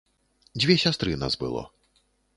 [0.59, 1.63] Дзве сястры нас было.